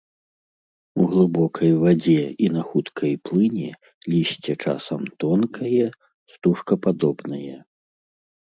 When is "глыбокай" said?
1.09-1.71